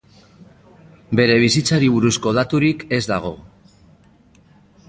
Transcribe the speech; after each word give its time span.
Bere 1.19 1.35
bizitzari 1.43 1.91
buruzko 1.97 2.35
daturik 2.39 2.87
ez 2.99 3.03
dago. 3.15 3.37